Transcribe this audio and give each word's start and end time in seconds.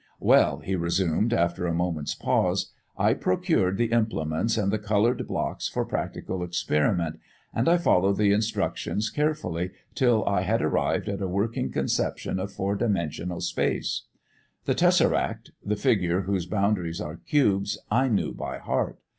"Well," 0.19 0.61
he 0.61 0.75
resumed, 0.75 1.31
after 1.31 1.67
a 1.67 1.75
moment's 1.75 2.15
pause, 2.15 2.73
"I 2.97 3.13
procured 3.13 3.77
the 3.77 3.91
implements 3.91 4.57
and 4.57 4.73
the 4.73 4.79
coloured 4.79 5.27
blocks 5.27 5.67
for 5.69 5.85
practical 5.85 6.41
experiment, 6.41 7.19
and 7.53 7.69
I 7.69 7.77
followed 7.77 8.17
the 8.17 8.31
instructions 8.31 9.11
carefully 9.11 9.69
till 9.93 10.25
I 10.27 10.41
had 10.41 10.59
arrived 10.63 11.07
at 11.07 11.21
a 11.21 11.27
working 11.27 11.71
conception 11.71 12.39
of 12.39 12.51
four 12.51 12.75
dimensional 12.75 13.41
space. 13.41 14.05
The 14.65 14.73
tessaract, 14.73 15.51
the 15.63 15.75
figure 15.75 16.21
whose 16.21 16.47
boundaries 16.47 16.99
are 16.99 17.17
cubes, 17.17 17.77
I 17.91 18.07
knew 18.07 18.33
by 18.33 18.57
heart. 18.57 18.97